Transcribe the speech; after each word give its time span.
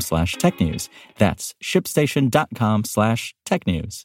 slash 0.00 0.36
technews. 0.36 0.88
That's 1.18 1.54
shipstation.com 1.62 2.84
slash 2.84 3.34
technews. 3.46 4.04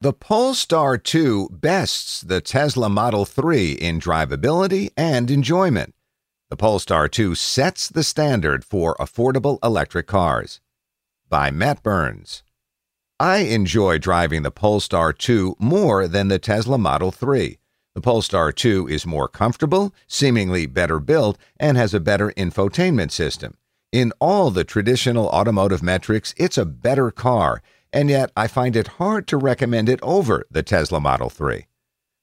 The 0.00 0.12
Polestar 0.12 0.98
2 0.98 1.50
bests 1.52 2.22
the 2.22 2.40
Tesla 2.40 2.88
Model 2.88 3.24
3 3.24 3.72
in 3.72 4.00
drivability 4.00 4.90
and 4.96 5.30
enjoyment. 5.30 5.94
The 6.50 6.56
Polestar 6.56 7.06
2 7.06 7.36
sets 7.36 7.88
the 7.88 8.02
standard 8.02 8.64
for 8.64 8.96
affordable 8.96 9.58
electric 9.62 10.08
cars. 10.08 10.60
By 11.28 11.52
Matt 11.52 11.84
Burns. 11.84 12.42
I 13.20 13.38
enjoy 13.38 13.98
driving 13.98 14.42
the 14.42 14.50
Polestar 14.50 15.12
2 15.12 15.54
more 15.60 16.08
than 16.08 16.26
the 16.26 16.40
Tesla 16.40 16.78
Model 16.78 17.12
3. 17.12 17.58
The 17.94 18.00
Polestar 18.00 18.50
2 18.50 18.88
is 18.88 19.06
more 19.06 19.28
comfortable, 19.28 19.94
seemingly 20.08 20.66
better 20.66 20.98
built, 20.98 21.38
and 21.60 21.76
has 21.76 21.94
a 21.94 22.00
better 22.00 22.32
infotainment 22.32 23.12
system. 23.12 23.56
In 23.92 24.12
all 24.20 24.50
the 24.50 24.64
traditional 24.64 25.26
automotive 25.28 25.82
metrics, 25.82 26.34
it's 26.38 26.56
a 26.56 26.64
better 26.64 27.10
car 27.10 27.62
and 27.92 28.08
yet 28.08 28.32
I 28.36 28.46
find 28.46 28.74
it 28.74 28.96
hard 28.96 29.26
to 29.28 29.36
recommend 29.36 29.88
it 29.88 30.00
over 30.02 30.46
the 30.50 30.62
Tesla 30.62 31.00
Model 31.00 31.28
3. 31.28 31.66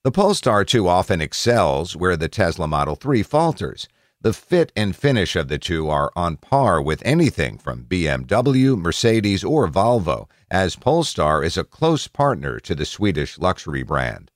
The 0.04 0.12
Polestar 0.12 0.66
2 0.66 0.88
often 0.88 1.22
excels 1.22 1.96
where 1.96 2.18
the 2.18 2.30
Tesla 2.30 2.68
Model 2.68 2.96
3 2.96 3.22
falters. 3.22 3.88
The 4.22 4.34
fit 4.34 4.72
and 4.76 4.96
finish 4.96 5.36
of 5.36 5.48
the 5.48 5.60
two 5.60 5.90
are 5.90 6.12
on 6.16 6.38
par 6.38 6.82
with 6.82 7.02
anything 7.06 7.58
from 7.58 7.86
BMW, 7.86 8.78
Mercedes, 8.78 9.44
or 9.44 9.70
Volvo, 9.70 10.28
as 10.52 10.76
Polestar 10.76 11.44
is 11.44 11.58
a 11.58 11.64
close 11.64 12.08
partner 12.08 12.60
to 12.60 12.76
the 12.76 12.86
Swedish 12.86 13.38
luxury 13.38 13.84
brand. 13.84 14.32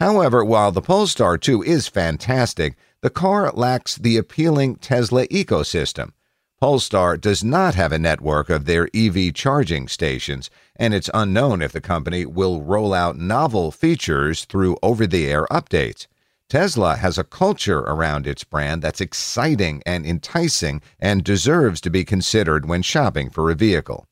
However, 0.00 0.44
while 0.44 0.72
the 0.72 0.82
Polestar 0.82 1.38
2 1.38 1.62
is 1.62 1.86
fantastic, 1.86 2.76
the 3.00 3.10
car 3.10 3.52
lacks 3.52 3.96
the 3.96 4.16
appealing 4.16 4.76
Tesla 4.76 5.26
ecosystem. 5.28 6.12
Polestar 6.60 7.16
does 7.16 7.44
not 7.44 7.76
have 7.76 7.92
a 7.92 8.00
network 8.00 8.50
of 8.50 8.64
their 8.64 8.88
EV 8.92 9.32
charging 9.32 9.86
stations, 9.86 10.50
and 10.74 10.92
it's 10.92 11.08
unknown 11.14 11.62
if 11.62 11.70
the 11.70 11.80
company 11.80 12.26
will 12.26 12.62
roll 12.62 12.92
out 12.92 13.16
novel 13.16 13.70
features 13.70 14.44
through 14.44 14.76
over 14.82 15.06
the 15.06 15.28
air 15.28 15.46
updates. 15.52 16.08
Tesla 16.48 16.96
has 16.96 17.16
a 17.16 17.22
culture 17.22 17.78
around 17.78 18.26
its 18.26 18.42
brand 18.42 18.82
that's 18.82 19.00
exciting 19.00 19.82
and 19.86 20.04
enticing 20.04 20.82
and 20.98 21.22
deserves 21.22 21.80
to 21.80 21.90
be 21.90 22.04
considered 22.04 22.66
when 22.66 22.82
shopping 22.82 23.30
for 23.30 23.50
a 23.50 23.54
vehicle. 23.54 24.08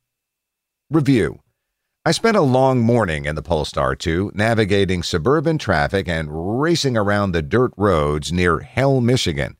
Review 0.88 1.40
I 2.04 2.12
spent 2.12 2.36
a 2.36 2.42
long 2.42 2.78
morning 2.78 3.24
in 3.24 3.34
the 3.34 3.42
Polestar 3.42 3.96
2 3.96 4.30
navigating 4.36 5.02
suburban 5.02 5.58
traffic 5.58 6.06
and 6.06 6.60
racing 6.60 6.96
around 6.96 7.32
the 7.32 7.42
dirt 7.42 7.72
roads 7.76 8.30
near 8.30 8.60
Hell, 8.60 9.00
Michigan. 9.00 9.56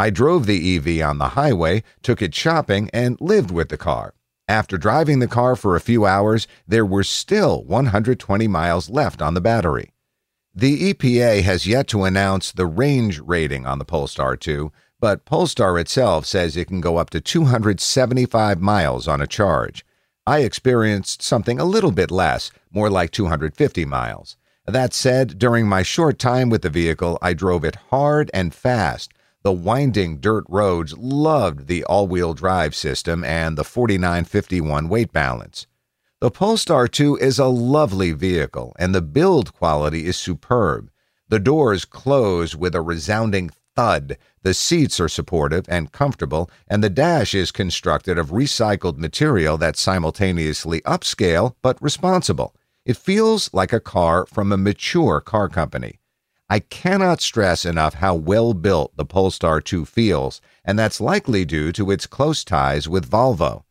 I 0.00 0.08
drove 0.08 0.46
the 0.46 0.78
EV 0.78 1.06
on 1.06 1.18
the 1.18 1.36
highway, 1.40 1.82
took 2.02 2.22
it 2.22 2.34
shopping, 2.34 2.88
and 2.90 3.20
lived 3.20 3.50
with 3.50 3.68
the 3.68 3.76
car. 3.76 4.14
After 4.48 4.78
driving 4.78 5.18
the 5.18 5.28
car 5.28 5.56
for 5.56 5.76
a 5.76 5.80
few 5.80 6.06
hours, 6.06 6.48
there 6.66 6.86
were 6.86 7.04
still 7.04 7.62
120 7.64 8.48
miles 8.48 8.88
left 8.88 9.20
on 9.20 9.34
the 9.34 9.42
battery. 9.42 9.92
The 10.54 10.94
EPA 10.94 11.42
has 11.42 11.66
yet 11.66 11.86
to 11.88 12.04
announce 12.04 12.50
the 12.50 12.64
range 12.64 13.20
rating 13.20 13.66
on 13.66 13.78
the 13.78 13.84
Polestar 13.84 14.38
2, 14.38 14.72
but 15.00 15.26
Polestar 15.26 15.78
itself 15.78 16.24
says 16.24 16.56
it 16.56 16.68
can 16.68 16.80
go 16.80 16.96
up 16.96 17.10
to 17.10 17.20
275 17.20 18.58
miles 18.58 19.06
on 19.06 19.20
a 19.20 19.26
charge. 19.26 19.84
I 20.26 20.38
experienced 20.38 21.20
something 21.20 21.60
a 21.60 21.66
little 21.66 21.92
bit 21.92 22.10
less, 22.10 22.50
more 22.72 22.88
like 22.88 23.10
250 23.10 23.84
miles. 23.84 24.38
That 24.64 24.94
said, 24.94 25.38
during 25.38 25.68
my 25.68 25.82
short 25.82 26.18
time 26.18 26.48
with 26.48 26.62
the 26.62 26.70
vehicle, 26.70 27.18
I 27.20 27.34
drove 27.34 27.64
it 27.64 27.76
hard 27.90 28.30
and 28.32 28.54
fast, 28.54 29.12
the 29.42 29.52
winding 29.52 30.18
dirt 30.18 30.44
roads 30.48 30.96
loved 30.98 31.66
the 31.66 31.82
all 31.84 32.06
wheel 32.06 32.34
drive 32.34 32.74
system 32.74 33.24
and 33.24 33.56
the 33.56 33.64
4951 33.64 34.88
weight 34.88 35.12
balance. 35.12 35.66
The 36.20 36.30
Polestar 36.30 36.86
2 36.86 37.16
is 37.16 37.38
a 37.38 37.46
lovely 37.46 38.12
vehicle, 38.12 38.76
and 38.78 38.94
the 38.94 39.00
build 39.00 39.54
quality 39.54 40.06
is 40.06 40.18
superb. 40.18 40.90
The 41.30 41.38
doors 41.38 41.86
close 41.86 42.54
with 42.54 42.74
a 42.74 42.82
resounding 42.82 43.50
thud. 43.74 44.18
The 44.42 44.52
seats 44.52 45.00
are 45.00 45.08
supportive 45.08 45.64
and 45.68 45.92
comfortable, 45.92 46.50
and 46.68 46.84
the 46.84 46.90
dash 46.90 47.34
is 47.34 47.50
constructed 47.50 48.18
of 48.18 48.30
recycled 48.30 48.98
material 48.98 49.56
that's 49.56 49.80
simultaneously 49.80 50.82
upscale 50.82 51.54
but 51.62 51.80
responsible. 51.82 52.54
It 52.84 52.96
feels 52.96 53.48
like 53.54 53.72
a 53.72 53.80
car 53.80 54.26
from 54.26 54.52
a 54.52 54.58
mature 54.58 55.20
car 55.20 55.48
company. 55.48 55.99
I 56.52 56.58
cannot 56.58 57.20
stress 57.20 57.64
enough 57.64 57.94
how 57.94 58.16
well 58.16 58.54
built 58.54 58.96
the 58.96 59.04
Polestar 59.04 59.60
2 59.60 59.84
feels, 59.84 60.40
and 60.64 60.76
that's 60.76 61.00
likely 61.00 61.44
due 61.44 61.70
to 61.70 61.92
its 61.92 62.08
close 62.08 62.42
ties 62.42 62.88
with 62.88 63.08
Volvo. 63.08 63.62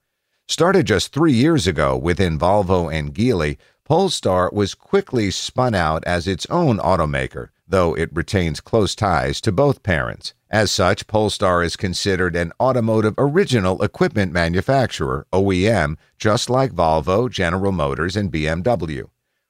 Started 0.48 0.88
just 0.88 1.12
three 1.12 1.34
years 1.34 1.68
ago 1.68 1.98
within 1.98 2.40
Volvo 2.40 2.90
and 2.92 3.14
Geely, 3.14 3.58
Polestar 3.84 4.50
was 4.54 4.76
quickly 4.76 5.30
spun 5.30 5.76
out 5.76 6.06
as 6.06 6.26
its 6.26 6.46
own 6.50 6.78
automaker, 6.78 7.50
though 7.68 7.94
it 7.96 8.16
retains 8.16 8.62
close 8.62 8.96
ties 8.96 9.42
to 9.42 9.52
both 9.52 9.84
parents. 9.84 10.34
As 10.50 10.72
such, 10.72 11.06
Polestar 11.06 11.62
is 11.62 11.76
considered 11.76 12.38
an 12.38 12.54
automotive 12.62 13.16
original 13.18 13.84
equipment 13.84 14.32
manufacturer, 14.32 15.28
OEM, 15.34 15.98
just 16.18 16.50
like 16.50 16.72
Volvo, 16.72 17.30
General 17.30 17.74
Motors, 17.74 18.16
and 18.16 18.32
BMW. 18.32 19.10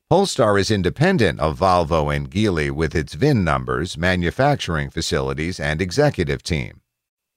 Polestar 0.10 0.58
is 0.58 0.72
independent 0.72 1.40
of 1.40 1.60
Volvo 1.60 2.12
and 2.12 2.32
Geely 2.32 2.72
with 2.72 2.96
its 2.96 3.14
VIN 3.14 3.44
numbers, 3.44 3.96
manufacturing 3.96 4.90
facilities, 4.90 5.60
and 5.60 5.80
executive 5.80 6.42
team. 6.42 6.82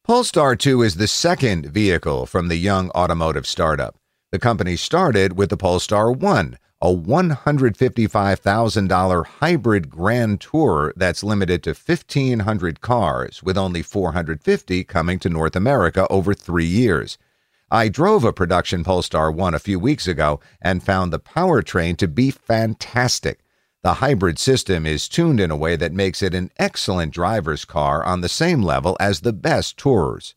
Polestar 0.04 0.56
2 0.56 0.80
is 0.80 0.94
the 0.94 1.06
second 1.06 1.66
vehicle 1.66 2.24
from 2.24 2.48
the 2.48 2.56
young 2.56 2.88
automotive 2.92 3.46
startup. 3.46 3.96
The 4.30 4.38
company 4.38 4.76
started 4.76 5.36
with 5.36 5.50
the 5.50 5.58
Polestar 5.58 6.10
1, 6.10 6.56
a 6.80 6.86
$155,000 6.86 9.26
hybrid 9.26 9.90
grand 9.90 10.40
tourer 10.40 10.92
that's 10.96 11.22
limited 11.22 11.62
to 11.64 11.74
1,500 11.74 12.80
cars, 12.80 13.42
with 13.42 13.58
only 13.58 13.82
450 13.82 14.82
coming 14.84 15.18
to 15.18 15.28
North 15.28 15.54
America 15.54 16.06
over 16.08 16.32
three 16.32 16.64
years. 16.64 17.18
I 17.72 17.88
drove 17.88 18.22
a 18.22 18.34
production 18.34 18.84
Polestar 18.84 19.32
1 19.32 19.54
a 19.54 19.58
few 19.58 19.78
weeks 19.78 20.06
ago 20.06 20.40
and 20.60 20.82
found 20.82 21.10
the 21.10 21.18
powertrain 21.18 21.96
to 21.96 22.06
be 22.06 22.30
fantastic. 22.30 23.40
The 23.82 23.94
hybrid 23.94 24.38
system 24.38 24.84
is 24.84 25.08
tuned 25.08 25.40
in 25.40 25.50
a 25.50 25.56
way 25.56 25.76
that 25.76 25.94
makes 25.94 26.20
it 26.20 26.34
an 26.34 26.50
excellent 26.58 27.14
driver's 27.14 27.64
car 27.64 28.04
on 28.04 28.20
the 28.20 28.28
same 28.28 28.62
level 28.62 28.94
as 29.00 29.20
the 29.20 29.32
best 29.32 29.78
tourers. 29.78 30.34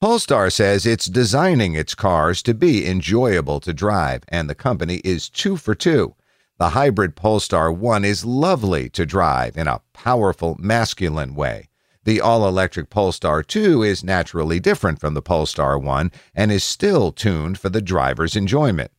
Polestar 0.00 0.48
says 0.48 0.86
it's 0.86 1.04
designing 1.04 1.74
its 1.74 1.94
cars 1.94 2.42
to 2.44 2.54
be 2.54 2.86
enjoyable 2.86 3.60
to 3.60 3.74
drive, 3.74 4.22
and 4.28 4.48
the 4.48 4.54
company 4.54 5.02
is 5.04 5.28
two 5.28 5.58
for 5.58 5.74
two. 5.74 6.14
The 6.58 6.70
hybrid 6.70 7.14
Polestar 7.14 7.70
1 7.70 8.06
is 8.06 8.24
lovely 8.24 8.88
to 8.90 9.04
drive 9.04 9.58
in 9.58 9.68
a 9.68 9.82
powerful, 9.92 10.56
masculine 10.58 11.34
way. 11.34 11.69
The 12.04 12.20
all 12.20 12.48
electric 12.48 12.88
Polestar 12.88 13.42
2 13.42 13.82
is 13.82 14.02
naturally 14.02 14.58
different 14.58 15.00
from 15.00 15.12
the 15.12 15.20
Polestar 15.20 15.78
1 15.78 16.10
and 16.34 16.50
is 16.50 16.64
still 16.64 17.12
tuned 17.12 17.58
for 17.58 17.68
the 17.68 17.82
driver's 17.82 18.36
enjoyment. 18.36 18.90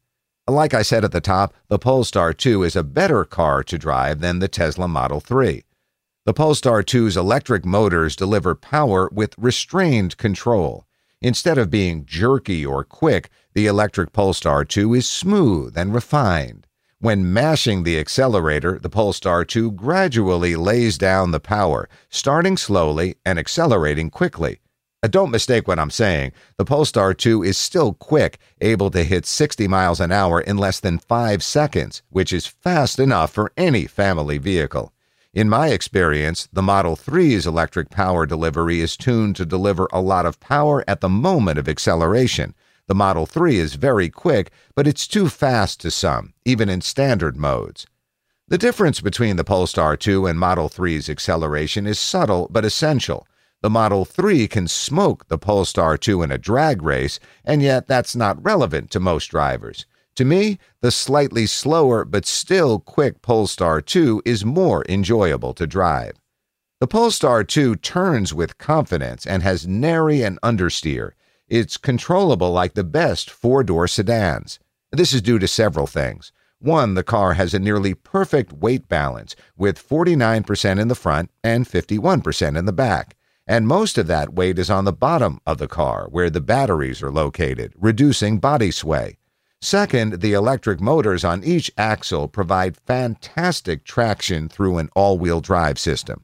Like 0.47 0.75
I 0.75 0.83
said 0.83 1.03
at 1.03 1.11
the 1.11 1.19
top, 1.19 1.53
the 1.67 1.79
Polestar 1.79 2.31
2 2.31 2.61
is 2.61 2.75
a 2.75 2.83
better 2.83 3.25
car 3.25 3.63
to 3.63 3.77
drive 3.79 4.19
than 4.19 4.37
the 4.37 4.47
Tesla 4.47 4.87
Model 4.87 5.19
3. 5.19 5.63
The 6.25 6.33
Polestar 6.33 6.83
2's 6.83 7.17
electric 7.17 7.65
motors 7.65 8.15
deliver 8.15 8.53
power 8.53 9.09
with 9.11 9.33
restrained 9.35 10.17
control. 10.17 10.85
Instead 11.21 11.57
of 11.57 11.71
being 11.71 12.05
jerky 12.05 12.63
or 12.63 12.83
quick, 12.83 13.29
the 13.53 13.65
electric 13.65 14.13
Polestar 14.13 14.63
2 14.63 14.93
is 14.93 15.09
smooth 15.09 15.75
and 15.75 15.91
refined. 15.91 16.67
When 17.01 17.33
mashing 17.33 17.81
the 17.81 17.97
accelerator, 17.97 18.77
the 18.77 18.87
Polestar 18.87 19.43
2 19.43 19.71
gradually 19.71 20.55
lays 20.55 20.99
down 20.99 21.31
the 21.31 21.39
power, 21.39 21.89
starting 22.11 22.57
slowly 22.57 23.15
and 23.25 23.39
accelerating 23.39 24.11
quickly. 24.11 24.59
Uh, 25.01 25.07
don't 25.07 25.31
mistake 25.31 25.67
what 25.67 25.79
I'm 25.79 25.89
saying. 25.89 26.31
The 26.57 26.65
Polestar 26.65 27.15
2 27.15 27.41
is 27.41 27.57
still 27.57 27.93
quick, 27.93 28.37
able 28.61 28.91
to 28.91 29.03
hit 29.03 29.25
60 29.25 29.67
miles 29.67 29.99
an 29.99 30.11
hour 30.11 30.41
in 30.41 30.59
less 30.59 30.79
than 30.79 30.99
5 30.99 31.41
seconds, 31.41 32.03
which 32.11 32.31
is 32.31 32.45
fast 32.45 32.99
enough 32.99 33.31
for 33.31 33.51
any 33.57 33.87
family 33.87 34.37
vehicle. 34.37 34.93
In 35.33 35.49
my 35.49 35.69
experience, 35.69 36.49
the 36.53 36.61
Model 36.61 36.95
3's 36.95 37.47
electric 37.47 37.89
power 37.89 38.27
delivery 38.27 38.79
is 38.79 38.95
tuned 38.95 39.35
to 39.37 39.45
deliver 39.47 39.89
a 39.91 40.01
lot 40.01 40.27
of 40.27 40.39
power 40.39 40.83
at 40.87 41.01
the 41.01 41.09
moment 41.09 41.57
of 41.57 41.67
acceleration. 41.67 42.53
The 42.91 42.95
Model 42.95 43.25
3 43.25 43.57
is 43.57 43.75
very 43.75 44.09
quick, 44.09 44.51
but 44.75 44.85
it's 44.85 45.07
too 45.07 45.29
fast 45.29 45.79
to 45.79 45.89
some, 45.89 46.33
even 46.43 46.67
in 46.67 46.81
standard 46.81 47.37
modes. 47.37 47.87
The 48.49 48.57
difference 48.57 48.99
between 48.99 49.37
the 49.37 49.45
Polestar 49.45 49.95
2 49.95 50.25
and 50.27 50.37
Model 50.37 50.67
3's 50.67 51.09
acceleration 51.09 51.87
is 51.87 51.97
subtle 51.97 52.49
but 52.51 52.65
essential. 52.65 53.25
The 53.61 53.69
Model 53.69 54.03
3 54.03 54.45
can 54.49 54.67
smoke 54.67 55.29
the 55.29 55.37
Polestar 55.37 55.95
2 55.95 56.21
in 56.21 56.33
a 56.33 56.37
drag 56.37 56.81
race, 56.81 57.17
and 57.45 57.61
yet 57.61 57.87
that's 57.87 58.13
not 58.13 58.43
relevant 58.43 58.91
to 58.91 58.99
most 58.99 59.27
drivers. 59.27 59.85
To 60.15 60.25
me, 60.25 60.59
the 60.81 60.91
slightly 60.91 61.45
slower 61.45 62.03
but 62.03 62.25
still 62.25 62.77
quick 62.77 63.21
Polestar 63.21 63.79
2 63.79 64.23
is 64.25 64.43
more 64.43 64.83
enjoyable 64.89 65.53
to 65.53 65.65
drive. 65.65 66.15
The 66.81 66.87
Polestar 66.87 67.45
2 67.45 67.77
turns 67.77 68.33
with 68.33 68.57
confidence 68.57 69.25
and 69.25 69.43
has 69.43 69.65
nary 69.65 70.23
an 70.23 70.39
understeer. 70.43 71.11
It's 71.51 71.77
controllable 71.77 72.51
like 72.51 72.73
the 72.73 72.83
best 72.83 73.29
four 73.29 73.63
door 73.63 73.87
sedans. 73.87 74.57
This 74.91 75.13
is 75.13 75.21
due 75.21 75.37
to 75.37 75.47
several 75.47 75.85
things. 75.85 76.31
One, 76.57 76.95
the 76.95 77.03
car 77.03 77.33
has 77.33 77.53
a 77.53 77.59
nearly 77.59 77.93
perfect 77.93 78.53
weight 78.53 78.87
balance, 78.87 79.35
with 79.55 79.77
49% 79.77 80.79
in 80.79 80.87
the 80.87 80.95
front 80.95 81.29
and 81.43 81.67
51% 81.67 82.57
in 82.57 82.65
the 82.65 82.73
back 82.73 83.15
and 83.51 83.67
most 83.67 83.97
of 83.97 84.07
that 84.07 84.33
weight 84.33 84.57
is 84.57 84.69
on 84.69 84.85
the 84.85 84.93
bottom 84.93 85.41
of 85.45 85.57
the 85.57 85.67
car 85.67 86.07
where 86.09 86.29
the 86.29 86.39
batteries 86.39 87.01
are 87.01 87.11
located, 87.11 87.73
reducing 87.77 88.39
body 88.39 88.71
sway. 88.71 89.17
Second, 89.59 90.21
the 90.21 90.31
electric 90.31 90.79
motors 90.79 91.25
on 91.25 91.43
each 91.43 91.69
axle 91.77 92.29
provide 92.29 92.77
fantastic 92.77 93.83
traction 93.83 94.47
through 94.47 94.77
an 94.77 94.89
all 94.95 95.19
wheel 95.19 95.41
drive 95.41 95.77
system. 95.77 96.23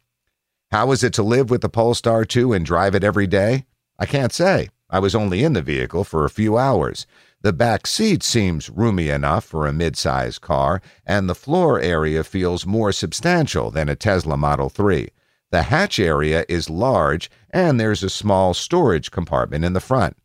How 0.72 0.92
is 0.94 1.04
it 1.04 1.12
to 1.14 1.24
live 1.24 1.50
with 1.50 1.62
the 1.62 1.70
Polestar 1.70 2.24
2 2.24 2.54
and 2.54 2.66
drive 2.66 2.96
it 2.96 3.04
every 3.04 3.28
day? 3.28 3.66
I 4.00 4.06
can't 4.06 4.32
say. 4.32 4.70
I 4.90 5.00
was 5.00 5.16
only 5.16 5.44
in 5.44 5.54
the 5.54 5.62
vehicle 5.62 6.04
for 6.04 6.24
a 6.26 6.30
few 6.30 6.58
hours. 6.58 7.06
The 7.42 7.54
back 7.54 7.86
seat 7.86 8.24
seems 8.24 8.70
roomy 8.70 9.10
enough 9.10 9.46
for 9.46 9.68
a 9.68 9.74
mid-sized 9.74 10.42
car, 10.42 10.82
and 11.06 11.30
the 11.30 11.36
floor 11.36 11.80
area 11.80 12.24
feels 12.24 12.66
more 12.66 12.92
substantial 12.92 13.70
than 13.70 13.90
a 13.90 13.96
Tesla 13.96 14.38
Model 14.38 14.70
3. 14.70 15.10
The 15.52 15.64
hatch 15.64 16.00
area 16.00 16.46
is 16.50 16.70
large 16.70 17.32
and 17.50 17.80
there's 17.80 18.04
a 18.04 18.10
small 18.10 18.54
storage 18.54 19.12
compartment 19.12 19.64
in 19.64 19.74
the 19.74 19.80
front. 19.80 20.18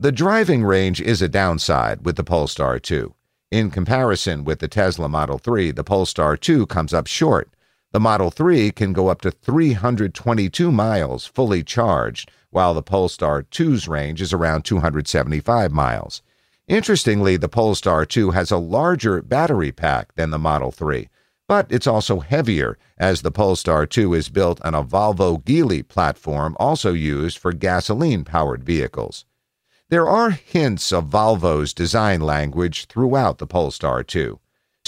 The 0.00 0.12
driving 0.12 0.64
range 0.64 1.00
is 1.00 1.22
a 1.22 1.28
downside 1.28 2.04
with 2.04 2.16
the 2.16 2.24
Polestar 2.24 2.78
2. 2.78 3.14
In 3.50 3.70
comparison 3.70 4.44
with 4.44 4.58
the 4.58 4.68
Tesla 4.68 5.08
Model 5.08 5.38
3, 5.38 5.70
the 5.70 5.84
Polestar 5.84 6.36
2 6.36 6.66
comes 6.66 6.92
up 6.92 7.06
short. 7.06 7.48
The 7.90 8.00
Model 8.00 8.30
3 8.30 8.70
can 8.72 8.92
go 8.92 9.08
up 9.08 9.22
to 9.22 9.30
322 9.30 10.70
miles 10.70 11.24
fully 11.24 11.62
charged, 11.62 12.30
while 12.50 12.74
the 12.74 12.82
Polestar 12.82 13.42
2's 13.44 13.88
range 13.88 14.20
is 14.20 14.34
around 14.34 14.66
275 14.66 15.72
miles. 15.72 16.22
Interestingly, 16.66 17.38
the 17.38 17.48
Polestar 17.48 18.04
2 18.04 18.32
has 18.32 18.50
a 18.50 18.58
larger 18.58 19.22
battery 19.22 19.72
pack 19.72 20.14
than 20.16 20.28
the 20.28 20.38
Model 20.38 20.70
3, 20.70 21.08
but 21.46 21.66
it's 21.70 21.86
also 21.86 22.20
heavier, 22.20 22.76
as 22.98 23.22
the 23.22 23.30
Polestar 23.30 23.86
2 23.86 24.12
is 24.12 24.28
built 24.28 24.60
on 24.62 24.74
a 24.74 24.84
Volvo 24.84 25.42
Geely 25.42 25.86
platform 25.86 26.58
also 26.60 26.92
used 26.92 27.38
for 27.38 27.54
gasoline 27.54 28.22
powered 28.22 28.64
vehicles. 28.64 29.24
There 29.88 30.06
are 30.06 30.28
hints 30.28 30.92
of 30.92 31.06
Volvo's 31.06 31.72
design 31.72 32.20
language 32.20 32.84
throughout 32.84 33.38
the 33.38 33.46
Polestar 33.46 34.02
2. 34.02 34.38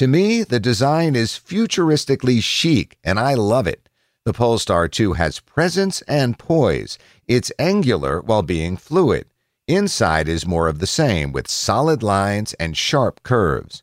To 0.01 0.07
me, 0.07 0.45
the 0.45 0.59
design 0.59 1.15
is 1.15 1.39
futuristically 1.39 2.43
chic, 2.43 2.97
and 3.05 3.21
I 3.21 3.35
love 3.35 3.67
it. 3.67 3.87
The 4.25 4.33
Polestar 4.33 4.89
2 4.89 5.13
has 5.13 5.41
presence 5.41 6.01
and 6.09 6.39
poise. 6.39 6.97
It's 7.29 7.53
angular 7.59 8.23
while 8.23 8.41
being 8.41 8.79
fluid. 8.79 9.27
Inside 9.69 10.27
is 10.27 10.47
more 10.47 10.69
of 10.69 10.79
the 10.79 10.87
same, 10.87 11.33
with 11.33 11.51
solid 11.51 12.03
lines 12.03 12.55
and 12.55 12.79
sharp 12.79 13.23
curves. 13.23 13.83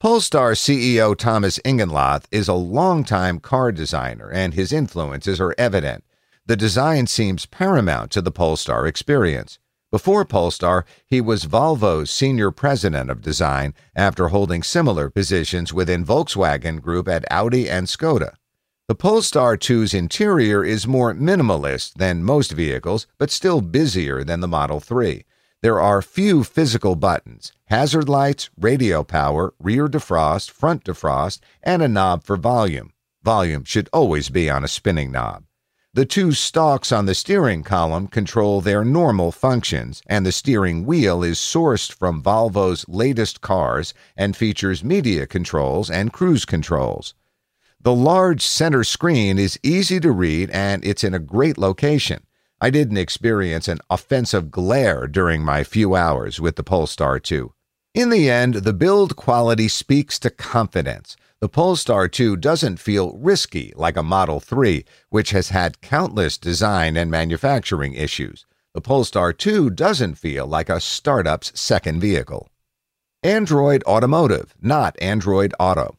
Polestar 0.00 0.52
CEO 0.52 1.14
Thomas 1.14 1.58
Ingenlath 1.62 2.24
is 2.30 2.48
a 2.48 2.54
longtime 2.54 3.38
car 3.38 3.70
designer, 3.70 4.30
and 4.30 4.54
his 4.54 4.72
influences 4.72 5.42
are 5.42 5.54
evident. 5.58 6.04
The 6.46 6.56
design 6.56 7.06
seems 7.06 7.44
paramount 7.44 8.10
to 8.12 8.22
the 8.22 8.32
Polestar 8.32 8.86
experience. 8.86 9.58
Before 9.90 10.24
Polestar, 10.24 10.84
he 11.04 11.20
was 11.20 11.46
Volvo's 11.46 12.12
senior 12.12 12.52
president 12.52 13.10
of 13.10 13.20
design 13.20 13.74
after 13.96 14.28
holding 14.28 14.62
similar 14.62 15.10
positions 15.10 15.72
within 15.72 16.04
Volkswagen 16.04 16.80
Group 16.80 17.08
at 17.08 17.24
Audi 17.28 17.68
and 17.68 17.88
Skoda. 17.88 18.34
The 18.86 18.94
Polestar 18.94 19.56
2's 19.56 19.92
interior 19.92 20.64
is 20.64 20.86
more 20.86 21.12
minimalist 21.12 21.94
than 21.94 22.22
most 22.22 22.52
vehicles, 22.52 23.08
but 23.18 23.32
still 23.32 23.60
busier 23.60 24.22
than 24.22 24.38
the 24.38 24.46
Model 24.46 24.78
3. 24.78 25.24
There 25.60 25.80
are 25.80 26.02
few 26.02 26.44
physical 26.44 26.94
buttons 26.94 27.52
hazard 27.64 28.08
lights, 28.08 28.48
radio 28.56 29.02
power, 29.02 29.54
rear 29.58 29.88
defrost, 29.88 30.52
front 30.52 30.84
defrost, 30.84 31.40
and 31.64 31.82
a 31.82 31.88
knob 31.88 32.22
for 32.22 32.36
volume. 32.36 32.92
Volume 33.24 33.64
should 33.64 33.88
always 33.92 34.30
be 34.30 34.48
on 34.48 34.62
a 34.62 34.68
spinning 34.68 35.10
knob. 35.10 35.42
The 35.92 36.06
two 36.06 36.30
stalks 36.30 36.92
on 36.92 37.06
the 37.06 37.16
steering 37.16 37.64
column 37.64 38.06
control 38.06 38.60
their 38.60 38.84
normal 38.84 39.32
functions, 39.32 40.02
and 40.06 40.24
the 40.24 40.30
steering 40.30 40.86
wheel 40.86 41.24
is 41.24 41.38
sourced 41.38 41.92
from 41.92 42.22
Volvo's 42.22 42.88
latest 42.88 43.40
cars 43.40 43.92
and 44.16 44.36
features 44.36 44.84
media 44.84 45.26
controls 45.26 45.90
and 45.90 46.12
cruise 46.12 46.44
controls. 46.44 47.14
The 47.80 47.92
large 47.92 48.40
center 48.40 48.84
screen 48.84 49.36
is 49.36 49.58
easy 49.64 49.98
to 49.98 50.12
read 50.12 50.48
and 50.50 50.84
it's 50.84 51.02
in 51.02 51.12
a 51.12 51.18
great 51.18 51.58
location. 51.58 52.22
I 52.60 52.70
didn't 52.70 52.98
experience 52.98 53.66
an 53.66 53.80
offensive 53.90 54.52
glare 54.52 55.08
during 55.08 55.42
my 55.42 55.64
few 55.64 55.96
hours 55.96 56.40
with 56.40 56.54
the 56.54 56.62
Polestar 56.62 57.18
2. 57.18 57.52
In 57.92 58.10
the 58.10 58.30
end, 58.30 58.54
the 58.54 58.72
build 58.72 59.16
quality 59.16 59.66
speaks 59.66 60.20
to 60.20 60.30
confidence. 60.30 61.16
The 61.40 61.48
Polestar 61.48 62.06
2 62.06 62.36
doesn't 62.36 62.78
feel 62.78 63.16
risky 63.18 63.72
like 63.74 63.96
a 63.96 64.02
Model 64.04 64.38
3, 64.38 64.84
which 65.08 65.30
has 65.30 65.48
had 65.48 65.80
countless 65.80 66.38
design 66.38 66.96
and 66.96 67.10
manufacturing 67.10 67.94
issues. 67.94 68.46
The 68.74 68.80
Polestar 68.80 69.32
2 69.32 69.70
doesn't 69.70 70.14
feel 70.14 70.46
like 70.46 70.68
a 70.68 70.80
startup's 70.80 71.58
second 71.58 72.00
vehicle. 72.00 72.48
Android 73.24 73.82
Automotive, 73.88 74.54
not 74.62 74.96
Android 75.02 75.52
Auto. 75.58 75.98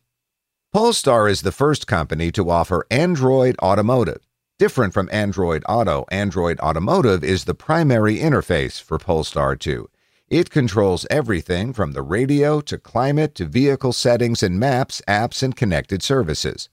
Polestar 0.72 1.28
is 1.28 1.42
the 1.42 1.52
first 1.52 1.88
company 1.88 2.32
to 2.32 2.50
offer 2.50 2.88
Android 2.90 3.58
Automotive. 3.62 4.26
Different 4.58 4.94
from 4.94 5.10
Android 5.12 5.62
Auto, 5.68 6.06
Android 6.10 6.58
Automotive 6.62 7.22
is 7.22 7.44
the 7.44 7.54
primary 7.54 8.18
interface 8.18 8.82
for 8.82 8.98
Polestar 8.98 9.58
2. 9.58 9.90
It 10.32 10.50
controls 10.50 11.06
everything 11.10 11.74
from 11.74 11.92
the 11.92 12.02
radio 12.02 12.62
to 12.62 12.78
climate 12.78 13.36
to 13.36 13.46
vehicle 13.46 13.92
settings 13.92 14.42
and 14.42 14.58
maps, 14.58 15.02
apps, 15.06 15.44
and 15.44 15.54
connected 15.54 16.02
services. 16.02 16.70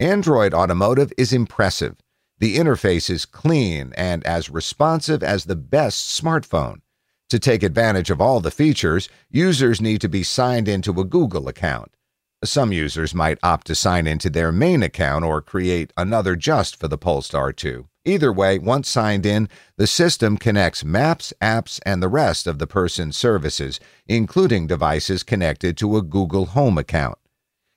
Android 0.00 0.52
Automotive 0.52 1.12
is 1.16 1.32
impressive. 1.32 1.94
The 2.40 2.56
interface 2.56 3.08
is 3.08 3.24
clean 3.24 3.92
and 3.96 4.26
as 4.26 4.50
responsive 4.50 5.22
as 5.22 5.44
the 5.44 5.54
best 5.54 6.20
smartphone. 6.20 6.80
To 7.28 7.38
take 7.38 7.62
advantage 7.62 8.10
of 8.10 8.20
all 8.20 8.40
the 8.40 8.50
features, 8.50 9.08
users 9.30 9.80
need 9.80 10.00
to 10.00 10.08
be 10.08 10.24
signed 10.24 10.66
into 10.66 10.98
a 10.98 11.04
Google 11.04 11.46
account. 11.46 11.95
Some 12.44 12.70
users 12.70 13.14
might 13.14 13.38
opt 13.42 13.66
to 13.68 13.74
sign 13.74 14.06
into 14.06 14.28
their 14.28 14.52
main 14.52 14.82
account 14.82 15.24
or 15.24 15.40
create 15.40 15.90
another 15.96 16.36
just 16.36 16.76
for 16.76 16.86
the 16.86 16.98
Polestar 16.98 17.50
2. 17.50 17.88
Either 18.04 18.30
way, 18.30 18.58
once 18.58 18.90
signed 18.90 19.24
in, 19.24 19.48
the 19.78 19.86
system 19.86 20.36
connects 20.36 20.84
maps, 20.84 21.32
apps, 21.40 21.80
and 21.86 22.02
the 22.02 22.08
rest 22.08 22.46
of 22.46 22.58
the 22.58 22.66
person's 22.66 23.16
services, 23.16 23.80
including 24.06 24.66
devices 24.66 25.22
connected 25.22 25.78
to 25.78 25.96
a 25.96 26.02
Google 26.02 26.46
Home 26.46 26.76
account. 26.76 27.16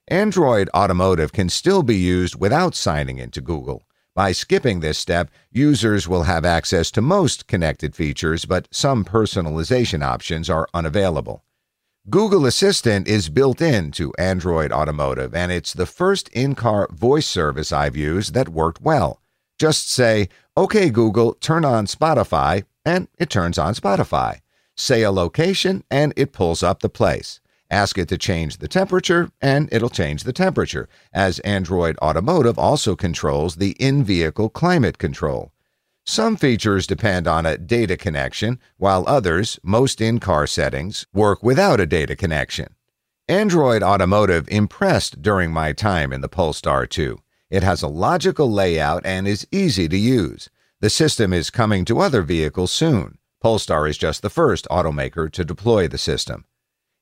Android 0.10 0.70
Automotive 0.76 1.32
can 1.32 1.48
still 1.48 1.82
be 1.82 1.96
used 1.96 2.36
without 2.36 2.76
signing 2.76 3.18
into 3.18 3.40
Google. 3.40 3.84
By 4.14 4.34
skipping 4.34 4.82
this 4.82 4.98
step, 4.98 5.32
users 5.52 6.06
will 6.06 6.24
have 6.24 6.44
access 6.44 6.92
to 6.92 7.02
most 7.02 7.48
connected 7.48 7.96
features, 7.96 8.44
but 8.44 8.68
some 8.72 9.06
personalization 9.06 10.04
options 10.04 10.50
are 10.50 10.68
unavailable. 10.74 11.46
Google 12.10 12.48
Assistant 12.48 13.08
is 13.08 13.30
built 13.30 13.62
into 13.62 14.12
Android 14.18 14.72
Automotive, 14.72 15.36
and 15.36 15.52
it's 15.52 15.74
the 15.74 15.86
first 15.86 16.28
in 16.30 16.56
car 16.56 16.88
voice 16.92 17.28
service 17.28 17.72
I've 17.72 17.96
used 17.96 18.34
that 18.34 18.50
worked 18.50 18.82
well. 18.82 19.22
Just 19.60 19.92
say, 19.92 20.30
OK, 20.58 20.90
Google, 20.90 21.36
turn 21.36 21.64
on 21.64 21.86
Spotify, 21.86 22.64
and 22.84 23.10
it 23.20 23.30
turns 23.30 23.60
on 23.60 23.76
Spotify. 23.76 24.40
Say 24.76 25.04
a 25.04 25.12
location, 25.12 25.84
and 25.92 26.12
it 26.16 26.34
pulls 26.34 26.64
up 26.64 26.80
the 26.80 26.90
place. 26.90 27.42
Ask 27.70 28.00
it 28.00 28.08
to 28.08 28.18
change 28.18 28.58
the 28.58 28.68
temperature, 28.68 29.30
and 29.40 29.70
it'll 29.72 29.90
change 29.90 30.24
the 30.24 30.34
temperature, 30.34 30.90
as 31.14 31.38
Android 31.40 31.96
Automotive 32.02 32.58
also 32.58 32.96
controls 32.96 33.58
the 33.58 33.72
in 33.74 34.04
vehicle 34.04 34.50
climate 34.50 34.98
control. 34.98 35.52
Some 36.12 36.38
features 36.38 36.88
depend 36.88 37.28
on 37.28 37.46
a 37.46 37.56
data 37.56 37.96
connection, 37.96 38.58
while 38.78 39.04
others, 39.06 39.60
most 39.62 40.02
in 40.02 40.20
car 40.20 40.48
settings, 40.48 41.06
work 41.14 41.44
without 41.44 41.80
a 41.80 41.86
data 41.86 42.16
connection. 42.16 42.74
Android 43.28 43.84
Automotive 43.84 44.48
impressed 44.50 45.22
during 45.22 45.52
my 45.52 45.72
time 45.72 46.12
in 46.12 46.22
the 46.22 46.28
Polestar 46.28 46.88
2. 46.88 47.20
It 47.52 47.62
has 47.62 47.84
a 47.84 47.88
logical 47.88 48.52
layout 48.52 49.06
and 49.06 49.28
is 49.28 49.46
easy 49.52 49.88
to 49.88 49.96
use. 49.96 50.50
The 50.80 50.90
system 50.90 51.32
is 51.32 51.52
coming 51.52 51.86
to 51.86 52.00
other 52.00 52.24
vehicles 52.24 52.72
soon. 52.72 53.20
Polestar 53.40 53.88
is 53.88 53.96
just 53.96 54.24
the 54.24 54.32
first 54.32 54.68
automaker 54.72 55.32
to 55.32 55.46
deploy 55.46 55.88
the 55.88 56.00
system. 56.00 56.44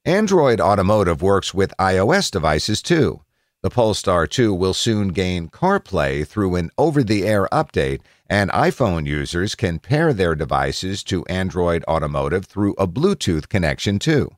Android 0.04 0.60
Automotive 0.60 1.22
works 1.22 1.54
with 1.54 1.74
iOS 1.80 2.30
devices 2.30 2.82
too. 2.82 3.22
The 3.64 3.72
Polestar 3.72 4.28
2 4.28 4.54
will 4.54 4.76
soon 4.76 5.08
gain 5.08 5.50
CarPlay 5.50 6.28
through 6.28 6.56
an 6.56 6.70
over 6.78 7.04
the 7.04 7.26
air 7.26 7.48
update, 7.52 8.02
and 8.30 8.52
iPhone 8.52 9.08
users 9.08 9.56
can 9.56 9.80
pair 9.80 10.14
their 10.14 10.36
devices 10.36 11.04
to 11.06 11.26
Android 11.26 11.84
Automotive 11.88 12.46
through 12.46 12.76
a 12.78 12.88
Bluetooth 12.88 13.50
connection 13.50 13.98
too. 13.98 14.30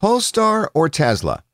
Polestar 0.00 0.68
or 0.74 0.88
Tesla? 0.88 1.44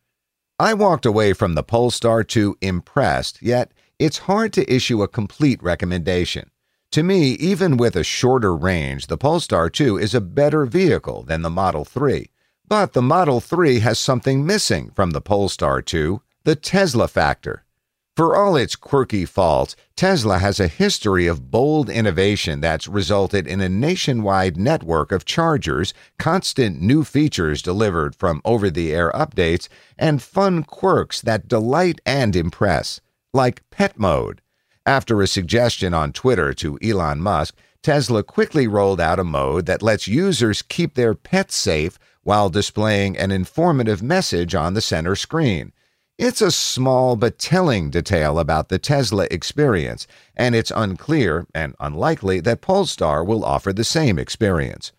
I 0.58 0.72
walked 0.72 1.04
away 1.04 1.34
from 1.34 1.54
the 1.54 1.62
Polestar 1.62 2.24
2 2.24 2.56
impressed, 2.62 3.42
yet 3.42 3.72
it's 3.98 4.18
hard 4.18 4.54
to 4.54 4.72
issue 4.72 5.02
a 5.02 5.08
complete 5.08 5.62
recommendation. 5.62 6.50
To 6.92 7.02
me, 7.02 7.32
even 7.32 7.76
with 7.76 7.94
a 7.94 8.02
shorter 8.02 8.56
range, 8.56 9.08
the 9.08 9.18
Polestar 9.18 9.68
2 9.68 9.98
is 9.98 10.14
a 10.14 10.20
better 10.20 10.64
vehicle 10.64 11.24
than 11.24 11.42
the 11.42 11.50
Model 11.50 11.84
3. 11.84 12.30
But 12.66 12.94
the 12.94 13.02
Model 13.02 13.40
3 13.40 13.80
has 13.80 13.98
something 13.98 14.46
missing 14.46 14.90
from 14.94 15.10
the 15.10 15.20
Polestar 15.20 15.82
2 15.82 16.22
the 16.44 16.56
Tesla 16.56 17.06
factor. 17.06 17.64
For 18.16 18.36
all 18.36 18.56
its 18.56 18.76
quirky 18.76 19.24
faults, 19.24 19.76
Tesla 19.96 20.38
has 20.38 20.60
a 20.60 20.68
history 20.68 21.26
of 21.26 21.50
bold 21.50 21.88
innovation 21.88 22.60
that's 22.60 22.88
resulted 22.88 23.46
in 23.46 23.60
a 23.60 23.68
nationwide 23.68 24.56
network 24.56 25.12
of 25.12 25.24
chargers, 25.24 25.94
constant 26.18 26.80
new 26.80 27.04
features 27.04 27.62
delivered 27.62 28.14
from 28.14 28.42
over 28.44 28.68
the 28.68 28.92
air 28.92 29.10
updates, 29.12 29.68
and 29.98 30.22
fun 30.22 30.64
quirks 30.64 31.20
that 31.22 31.48
delight 31.48 32.00
and 32.04 32.34
impress, 32.36 33.00
like 33.32 33.62
Pet 33.70 33.98
Mode. 33.98 34.42
After 34.84 35.22
a 35.22 35.26
suggestion 35.26 35.94
on 35.94 36.12
Twitter 36.12 36.52
to 36.54 36.78
Elon 36.82 37.20
Musk, 37.20 37.54
Tesla 37.82 38.22
quickly 38.22 38.66
rolled 38.66 39.00
out 39.00 39.18
a 39.18 39.24
mode 39.24 39.66
that 39.66 39.82
lets 39.82 40.08
users 40.08 40.62
keep 40.62 40.94
their 40.94 41.14
pets 41.14 41.54
safe 41.54 41.98
while 42.22 42.50
displaying 42.50 43.16
an 43.16 43.30
informative 43.30 44.02
message 44.02 44.54
on 44.54 44.74
the 44.74 44.80
center 44.82 45.16
screen. 45.16 45.72
It's 46.22 46.42
a 46.42 46.50
small 46.50 47.16
but 47.16 47.38
telling 47.38 47.88
detail 47.88 48.38
about 48.38 48.68
the 48.68 48.78
Tesla 48.78 49.26
experience, 49.30 50.06
and 50.36 50.54
it's 50.54 50.70
unclear 50.70 51.46
and 51.54 51.74
unlikely 51.80 52.40
that 52.40 52.60
Polestar 52.60 53.24
will 53.24 53.42
offer 53.42 53.72
the 53.72 53.84
same 53.84 54.18
experience. 54.18 54.92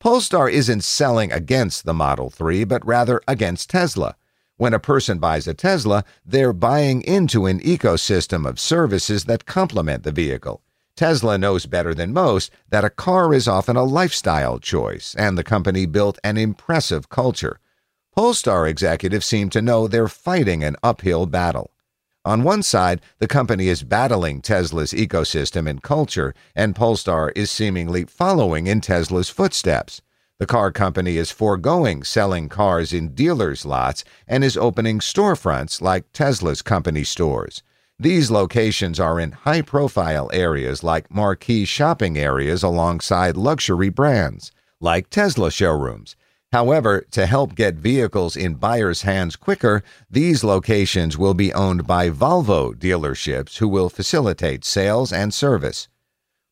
Polestar 0.00 0.48
isn't 0.48 0.82
selling 0.82 1.30
against 1.30 1.84
the 1.84 1.92
Model 1.92 2.30
3, 2.30 2.64
but 2.64 2.86
rather 2.86 3.20
against 3.28 3.68
Tesla. 3.68 4.16
When 4.56 4.72
a 4.72 4.78
person 4.78 5.18
buys 5.18 5.46
a 5.46 5.52
Tesla, 5.52 6.04
they're 6.24 6.54
buying 6.54 7.02
into 7.02 7.44
an 7.44 7.60
ecosystem 7.60 8.48
of 8.48 8.58
services 8.58 9.26
that 9.26 9.44
complement 9.44 10.04
the 10.04 10.10
vehicle. 10.10 10.62
Tesla 10.96 11.36
knows 11.36 11.66
better 11.66 11.92
than 11.92 12.14
most 12.14 12.50
that 12.70 12.82
a 12.82 12.88
car 12.88 13.34
is 13.34 13.46
often 13.46 13.76
a 13.76 13.84
lifestyle 13.84 14.58
choice, 14.58 15.14
and 15.18 15.36
the 15.36 15.44
company 15.44 15.84
built 15.84 16.18
an 16.24 16.38
impressive 16.38 17.10
culture. 17.10 17.60
Polestar 18.14 18.66
executives 18.66 19.24
seem 19.24 19.48
to 19.48 19.62
know 19.62 19.88
they're 19.88 20.06
fighting 20.06 20.62
an 20.62 20.76
uphill 20.82 21.24
battle. 21.24 21.70
On 22.26 22.42
one 22.42 22.62
side, 22.62 23.00
the 23.20 23.26
company 23.26 23.68
is 23.68 23.82
battling 23.82 24.42
Tesla's 24.42 24.92
ecosystem 24.92 25.66
and 25.66 25.82
culture, 25.82 26.34
and 26.54 26.76
Polestar 26.76 27.32
is 27.34 27.50
seemingly 27.50 28.04
following 28.04 28.66
in 28.66 28.82
Tesla's 28.82 29.30
footsteps. 29.30 30.02
The 30.38 30.46
car 30.46 30.70
company 30.70 31.16
is 31.16 31.30
foregoing 31.30 32.04
selling 32.04 32.50
cars 32.50 32.92
in 32.92 33.14
dealers' 33.14 33.64
lots 33.64 34.04
and 34.28 34.44
is 34.44 34.58
opening 34.58 34.98
storefronts 34.98 35.80
like 35.80 36.12
Tesla's 36.12 36.60
company 36.60 37.04
stores. 37.04 37.62
These 37.98 38.30
locations 38.30 39.00
are 39.00 39.18
in 39.18 39.32
high 39.32 39.62
profile 39.62 40.28
areas 40.34 40.84
like 40.84 41.10
marquee 41.10 41.64
shopping 41.64 42.18
areas 42.18 42.62
alongside 42.62 43.38
luxury 43.38 43.88
brands, 43.88 44.52
like 44.80 45.08
Tesla 45.08 45.50
showrooms, 45.50 46.14
However, 46.52 47.06
to 47.12 47.24
help 47.24 47.54
get 47.54 47.76
vehicles 47.76 48.36
in 48.36 48.56
buyers' 48.56 49.02
hands 49.02 49.36
quicker, 49.36 49.82
these 50.10 50.44
locations 50.44 51.16
will 51.16 51.32
be 51.32 51.50
owned 51.54 51.86
by 51.86 52.10
Volvo 52.10 52.74
dealerships 52.74 53.56
who 53.56 53.68
will 53.68 53.88
facilitate 53.88 54.62
sales 54.62 55.14
and 55.14 55.32
service. 55.32 55.88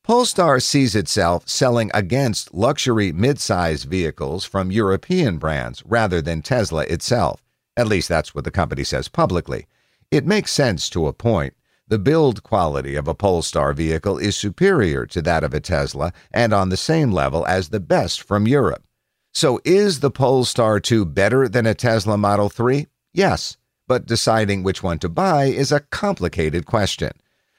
Polestar 0.03 0.59
sees 0.59 0.95
itself 0.95 1.47
selling 1.47 1.91
against 1.93 2.55
luxury 2.55 3.13
mid-size 3.13 3.85
vehicles 3.85 4.47
from 4.47 4.71
European 4.71 5.37
brands 5.37 5.83
rather 5.85 6.23
than 6.23 6.41
Tesla 6.41 6.85
itself. 6.85 7.45
At 7.77 7.87
least 7.87 8.09
that's 8.09 8.35
what 8.35 8.45
the 8.45 8.51
company 8.51 8.85
says 8.85 9.09
publicly. 9.09 9.67
It 10.11 10.27
makes 10.27 10.51
sense 10.51 10.89
to 10.91 11.09
a 11.09 11.13
point. 11.13 11.53
The 11.89 11.99
build 11.99 12.43
quality 12.43 12.97
of 12.97 13.07
a 13.07 13.15
Polestar 13.15 13.75
vehicle 13.75 14.17
is 14.17 14.35
superior 14.35 15.05
to 15.07 15.21
that 15.23 15.45
of 15.45 15.53
a 15.53 15.61
Tesla 15.61 16.15
and 16.33 16.55
on 16.55 16.71
the 16.71 16.77
same 16.79 17.13
level 17.13 17.47
as 17.47 17.69
the 17.69 17.81
best 17.81 18.23
from 18.23 18.49
Europe. 18.49 18.83
So 19.33 19.61
is 19.65 20.01
the 20.01 20.11
Polestar 20.11 20.81
2 20.81 21.05
better 21.05 21.49
than 21.49 21.65
a 21.65 21.75
Tesla 21.75 22.19
Model 22.19 22.49
3? 22.49 22.89
Yes, 23.13 23.57
but 23.87 24.07
deciding 24.07 24.63
which 24.63 24.83
one 24.83 24.99
to 24.99 25.09
buy 25.09 25.45
is 25.45 25.71
a 25.71 25.81
complicated 25.81 26.67
question. 26.67 27.13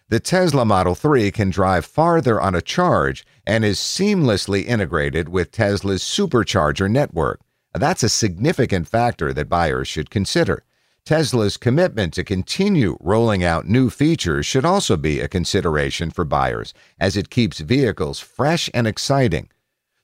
The 0.10 0.20
Tesla 0.20 0.66
Model 0.66 0.96
3 0.96 1.32
can 1.32 1.50
drive 1.50 1.86
farther 1.86 2.42
on 2.42 2.56
a 2.56 2.62
charge 2.62 3.26
and 3.48 3.64
is 3.64 3.80
seamlessly 3.80 4.66
integrated 4.66 5.30
with 5.30 5.52
Tesla's 5.52 6.04
supercharger 6.04 6.92
network. 6.92 7.40
That's 7.74 8.04
a 8.04 8.10
significant 8.10 8.90
factor 8.90 9.32
that 9.32 9.48
buyers 9.48 9.88
should 9.88 10.10
consider. 10.10 10.66
Tesla's 11.06 11.56
commitment 11.56 12.14
to 12.14 12.26
continue 12.26 12.98
rolling 13.00 13.46
out 13.46 13.66
new 13.66 13.90
features 13.90 14.46
should 14.46 14.66
also 14.66 14.98
be 14.98 15.22
a 15.22 15.30
consideration 15.30 16.12
for 16.12 16.26
buyers 16.26 16.74
as 17.00 17.16
it 17.16 17.30
keeps 17.30 17.60
vehicles 17.60 18.20
fresh 18.20 18.70
and 18.74 18.88
exciting 18.88 19.50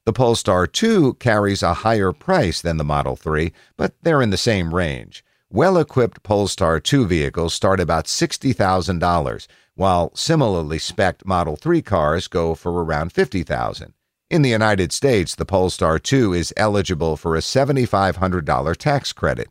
the 0.08 0.14
Polestar 0.14 0.66
2 0.66 1.16
carries 1.16 1.62
a 1.62 1.74
higher 1.84 2.14
price 2.14 2.62
than 2.62 2.78
the 2.78 2.86
Model 2.86 3.18
3, 3.18 3.52
but 3.76 3.94
they're 4.04 4.22
in 4.22 4.30
the 4.30 4.38
same 4.38 4.74
range. 4.74 5.22
Well 5.50 5.78
equipped 5.78 6.24
Polestar 6.24 6.80
2 6.80 7.06
vehicles 7.06 7.54
start 7.54 7.82
about 7.82 8.06
$60,000, 8.06 9.48
while 9.76 10.16
similarly 10.16 10.80
spec'd 10.80 11.26
Model 11.26 11.58
3 11.58 11.82
cars 11.82 12.30
go 12.30 12.56
for 12.56 12.72
around 12.86 13.14
$50,000. 13.14 13.92
In 14.30 14.44
the 14.44 14.50
United 14.50 14.94
States, 14.94 15.36
the 15.36 15.44
Polestar 15.44 16.00
2 16.00 16.32
is 16.32 16.54
eligible 16.56 17.18
for 17.18 17.36
a 17.36 17.40
$7,500 17.40 18.78
tax 18.78 19.12
credit. 19.12 19.50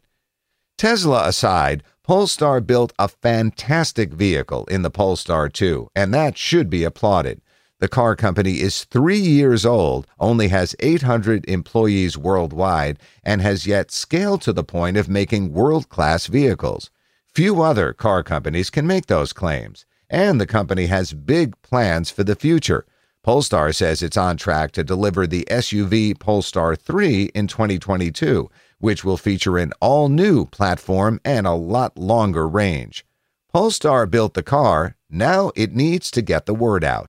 Tesla 0.78 1.28
aside, 1.28 1.82
Polestar 2.02 2.62
built 2.62 2.94
a 2.98 3.08
fantastic 3.08 4.10
vehicle 4.10 4.64
in 4.70 4.80
the 4.80 4.90
Polestar 4.90 5.50
2, 5.50 5.90
and 5.94 6.14
that 6.14 6.38
should 6.38 6.70
be 6.70 6.82
applauded. 6.82 7.42
The 7.78 7.88
car 7.88 8.16
company 8.16 8.60
is 8.60 8.84
three 8.84 9.18
years 9.18 9.66
old, 9.66 10.06
only 10.18 10.48
has 10.48 10.74
800 10.80 11.44
employees 11.46 12.16
worldwide, 12.16 12.98
and 13.22 13.42
has 13.42 13.66
yet 13.66 13.90
scaled 13.90 14.40
to 14.42 14.54
the 14.54 14.64
point 14.64 14.96
of 14.96 15.10
making 15.10 15.52
world 15.52 15.90
class 15.90 16.26
vehicles. 16.26 16.90
Few 17.34 17.60
other 17.60 17.92
car 17.92 18.22
companies 18.22 18.70
can 18.70 18.86
make 18.86 19.06
those 19.06 19.34
claims, 19.34 19.84
and 20.08 20.40
the 20.40 20.46
company 20.46 20.86
has 20.86 21.12
big 21.12 21.60
plans 21.60 22.10
for 22.10 22.24
the 22.24 22.34
future. 22.34 22.86
Polestar 23.22 23.72
says 23.72 24.02
it's 24.02 24.16
on 24.16 24.38
track 24.38 24.72
to 24.72 24.82
deliver 24.82 25.26
the 25.26 25.46
SUV 25.50 26.18
Polestar 26.18 26.76
3 26.76 27.24
in 27.34 27.46
2022, 27.46 28.48
which 28.78 29.04
will 29.04 29.18
feature 29.18 29.58
an 29.58 29.74
all 29.82 30.08
new 30.08 30.46
platform 30.46 31.20
and 31.26 31.46
a 31.46 31.52
lot 31.52 31.98
longer 31.98 32.48
range. 32.48 33.04
Polestar 33.52 34.06
built 34.06 34.32
the 34.32 34.42
car, 34.42 34.96
now 35.10 35.50
it 35.54 35.74
needs 35.74 36.10
to 36.12 36.22
get 36.22 36.46
the 36.46 36.54
word 36.54 36.82
out. 36.82 37.08